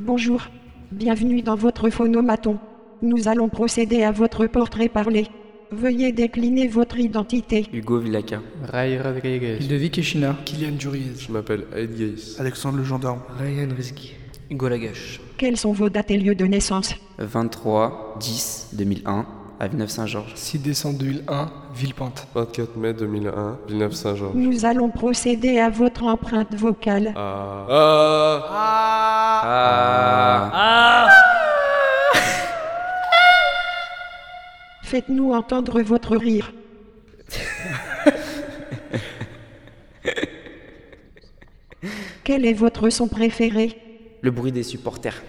Bonjour. 0.00 0.48
Bienvenue 0.90 1.42
dans 1.42 1.54
votre 1.54 1.88
phonomaton. 1.88 2.58
Nous 3.00 3.28
allons 3.28 3.48
procéder 3.48 4.02
à 4.02 4.10
votre 4.10 4.46
portrait 4.46 4.88
parlé. 4.88 5.28
Veuillez 5.70 6.10
décliner 6.10 6.66
votre 6.66 6.98
identité. 6.98 7.66
Hugo 7.72 7.98
Villaca. 8.00 8.40
Ray 8.72 9.00
Rodriguez. 9.00 9.58
Ludovic 9.60 9.98
Echina. 9.98 10.36
Kylian 10.44 10.78
Juriez. 10.80 11.14
Je 11.16 11.30
m'appelle 11.30 11.66
Aïd 11.72 11.96
Gaïs. 11.96 12.36
Alexandre 12.40 12.78
le 12.78 12.84
gendarme. 12.84 13.20
Ryan 13.38 13.68
Rizki. 13.74 14.14
Hugo 14.50 14.68
Lagache. 14.68 15.20
Quels 15.38 15.56
sont 15.56 15.72
vos 15.72 15.88
dates 15.88 16.10
et 16.10 16.18
lieux 16.18 16.34
de 16.34 16.44
naissance? 16.44 16.94
23 17.18 18.16
10 18.18 18.70
2001 18.72 19.26
à 19.60 19.68
Villeneuve-Saint-Georges. 19.68 20.32
6 20.34 20.58
décembre 20.58 20.98
2001, 20.98 21.50
Villepinte. 21.74 22.26
24 22.34 22.76
mai 22.76 22.92
2001, 22.92 23.58
Villeneuve-Saint-Georges. 23.68 24.34
Nous 24.34 24.64
allons 24.64 24.90
procéder 24.90 25.58
à 25.58 25.70
votre 25.70 26.02
empreinte 26.04 26.54
vocale. 26.54 27.12
Ah. 27.16 27.66
Ah. 27.70 28.44
Ah. 28.50 29.23
Faites-nous 34.94 35.32
entendre 35.32 35.82
votre 35.82 36.16
rire. 36.16 36.52
Quel 42.22 42.46
est 42.46 42.52
votre 42.52 42.88
son 42.90 43.08
préféré? 43.08 43.76
Le 44.20 44.30
bruit 44.30 44.52
des 44.52 44.62
supporters 44.62 45.20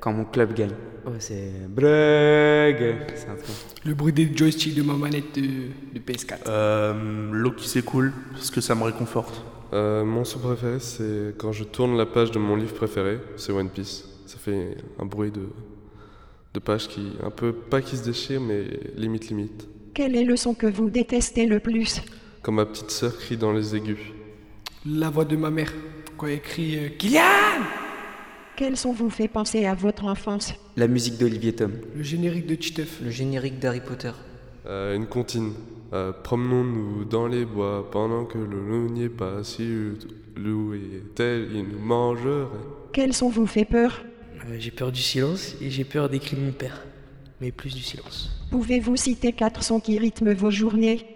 quand 0.00 0.12
mon 0.12 0.24
club 0.24 0.54
gagne. 0.54 0.74
Oh, 1.06 1.10
c'est 1.20 1.52
brag. 1.68 2.96
C'est 3.14 3.28
un 3.28 3.36
truc. 3.36 3.54
Le 3.84 3.94
bruit 3.94 4.12
des 4.12 4.28
joysticks 4.36 4.74
de 4.74 4.82
ma 4.82 4.94
manette 4.94 5.36
de, 5.36 5.68
de 5.94 6.00
PS4. 6.00 6.38
Euh, 6.48 7.30
L'eau 7.30 7.52
qui 7.52 7.68
s'écoule, 7.68 8.12
parce 8.32 8.50
que 8.50 8.60
ça 8.60 8.74
me 8.74 8.82
réconforte. 8.82 9.40
Euh, 9.72 10.04
mon 10.04 10.24
son 10.24 10.40
préféré, 10.40 10.80
c'est 10.80 11.36
quand 11.38 11.52
je 11.52 11.62
tourne 11.62 11.96
la 11.96 12.06
page 12.06 12.32
de 12.32 12.40
mon 12.40 12.56
livre 12.56 12.74
préféré, 12.74 13.20
c'est 13.36 13.52
One 13.52 13.68
Piece. 13.68 14.04
Ça 14.26 14.38
fait 14.38 14.76
un 14.98 15.06
bruit 15.06 15.30
de, 15.30 15.42
de 16.54 16.60
page 16.60 16.88
qui, 16.88 17.12
un 17.22 17.30
peu, 17.30 17.52
pas 17.52 17.80
qui 17.80 17.96
se 17.96 18.04
déchire, 18.04 18.40
mais 18.40 18.64
limite, 18.96 19.28
limite. 19.28 19.68
Quel 19.94 20.16
est 20.16 20.24
le 20.24 20.36
son 20.36 20.54
que 20.54 20.66
vous 20.66 20.90
détestez 20.90 21.46
le 21.46 21.60
plus? 21.60 22.02
Quand 22.42 22.52
ma 22.52 22.66
petite 22.66 22.90
sœur 22.90 23.16
crie 23.16 23.36
dans 23.36 23.52
les 23.52 23.76
aigus. 23.76 23.98
La 24.86 25.10
voix 25.10 25.24
de 25.24 25.36
ma 25.36 25.50
mère, 25.50 25.72
quand 26.16 26.26
elle 26.26 26.40
crie 26.40 26.76
euh, 26.76 26.88
Kylian 26.98 27.20
Quel 28.56 28.76
son 28.76 28.92
vous 28.92 29.10
fait 29.10 29.28
penser 29.28 29.64
à 29.64 29.74
votre 29.74 30.04
enfance? 30.04 30.54
La 30.76 30.88
musique 30.88 31.18
d'Olivier 31.18 31.54
Tom. 31.54 31.72
Le 31.94 32.02
générique 32.02 32.46
de 32.46 32.54
Titeuf. 32.54 33.00
Le 33.02 33.10
générique 33.10 33.58
d'Harry 33.58 33.80
Potter. 33.80 34.12
Euh, 34.66 34.96
une 34.96 35.06
comptine. 35.06 35.52
Euh, 35.92 36.12
Promenons-nous 36.12 37.04
dans 37.04 37.26
les 37.26 37.44
bois 37.44 37.90
pendant 37.90 38.24
que 38.24 38.38
le 38.38 38.44
loup 38.44 39.10
passe. 39.16 39.56
Si 39.56 39.66
le 39.66 39.96
loup 40.36 40.74
est 40.74 41.14
tel, 41.14 41.48
il 41.54 41.64
nous 41.64 41.78
mangerait. 41.78 42.46
Quel 42.92 43.12
son 43.12 43.28
vous 43.28 43.46
fait 43.46 43.64
peur? 43.64 44.02
Euh, 44.46 44.56
j'ai 44.58 44.70
peur 44.70 44.90
du 44.92 45.00
silence 45.00 45.54
et 45.60 45.70
j'ai 45.70 45.84
peur 45.84 46.08
des 46.08 46.18
cris 46.18 46.36
de 46.36 46.40
mon 46.42 46.52
père. 46.52 46.82
Mais 47.40 47.50
plus 47.52 47.74
du 47.74 47.82
silence. 47.82 48.30
Pouvez-vous 48.50 48.96
citer 48.96 49.32
quatre 49.32 49.62
sons 49.62 49.80
qui 49.80 49.98
rythment 49.98 50.34
vos 50.34 50.50
journées? 50.50 51.06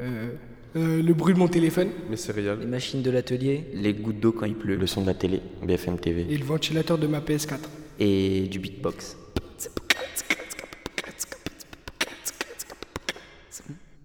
Euh, 0.00 0.30
euh, 0.76 1.02
le 1.02 1.14
bruit 1.14 1.34
de 1.34 1.38
mon 1.38 1.48
téléphone 1.48 1.90
Mes 2.10 2.16
céréales. 2.16 2.60
Les 2.60 2.66
machines 2.66 3.02
de 3.02 3.10
l'atelier. 3.10 3.66
Les 3.74 3.92
gouttes 3.92 4.20
d'eau 4.20 4.32
quand 4.32 4.46
il 4.46 4.54
pleut. 4.54 4.76
Le 4.76 4.86
son 4.86 5.02
de 5.02 5.06
la 5.06 5.14
télé, 5.14 5.40
BFM 5.62 5.98
TV. 5.98 6.26
et 6.28 6.36
le 6.36 6.44
ventilateur 6.44 6.98
de 6.98 7.06
ma 7.06 7.20
PS4. 7.20 7.58
Et 7.98 8.42
du 8.42 8.58
beatbox. 8.58 9.16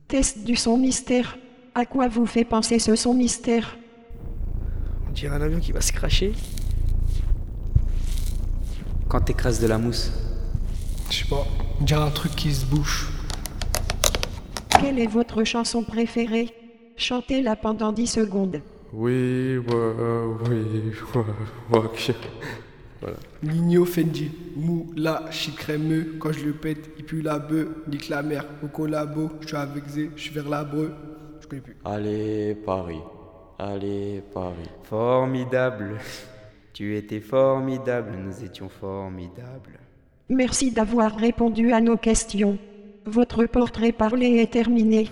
Test 0.07 0.43
du 0.43 0.55
son 0.55 0.77
mystère? 0.77 1.37
À 1.73 1.85
quoi 1.85 2.09
vous 2.09 2.25
fait 2.25 2.43
penser 2.43 2.79
ce 2.79 2.95
son 2.95 3.13
mystère? 3.13 3.77
On 5.07 5.11
dirait 5.11 5.35
un 5.35 5.41
avion 5.41 5.59
qui 5.59 5.71
va 5.71 5.79
se 5.79 5.93
cracher. 5.93 6.33
Quand 9.11 9.19
t'écrases 9.19 9.59
de 9.59 9.67
la 9.67 9.77
mousse. 9.77 10.09
Je 11.09 11.17
sais 11.17 11.27
pas, 11.27 11.45
on 11.81 11.83
dirait 11.83 11.99
un 11.99 12.11
truc 12.11 12.33
qui 12.33 12.53
se 12.53 12.65
bouche. 12.65 13.09
Quelle 14.79 14.99
est 14.99 15.07
votre 15.07 15.43
chanson 15.43 15.83
préférée? 15.83 16.55
Chantez-la 16.95 17.57
pendant 17.57 17.91
10 17.91 18.07
secondes. 18.07 18.61
Oui, 18.93 19.57
ouais, 19.57 19.65
oui, 20.49 20.93
ouais, 21.13 21.23
ouais, 21.71 21.79
ok. 21.79 22.13
Nino 23.43 23.83
Fendi, 23.83 24.31
mou, 24.55 24.93
là, 24.95 25.25
chi 25.29 25.51
crémeux, 25.51 26.15
quand 26.17 26.31
je 26.31 26.45
le 26.45 26.53
pète, 26.53 26.91
il 26.97 27.03
pue 27.03 27.21
la 27.21 27.37
bœuf, 27.37 27.67
nique 27.89 28.07
la 28.07 28.23
mère, 28.23 28.45
au 28.63 28.67
collabo, 28.67 29.29
je 29.41 29.47
suis 29.47 29.57
avec 29.57 29.89
Zé, 29.89 30.11
je 30.15 30.21
suis 30.21 30.33
vers 30.33 30.47
la 30.47 30.63
breu, 30.63 30.93
je 31.41 31.47
connais 31.47 31.61
plus. 31.61 31.75
Allez, 31.83 32.55
Paris. 32.65 33.01
Allez, 33.59 34.23
Paris. 34.33 34.69
Formidable. 34.83 35.97
Tu 36.73 36.95
étais 36.95 37.19
formidable. 37.19 38.17
Nous 38.17 38.43
étions 38.43 38.69
formidables. 38.69 39.79
Merci 40.29 40.71
d'avoir 40.71 41.15
répondu 41.17 41.73
à 41.73 41.81
nos 41.81 41.97
questions. 41.97 42.57
Votre 43.05 43.45
portrait 43.45 43.91
parlé 43.91 44.37
est 44.37 44.51
terminé. 44.51 45.09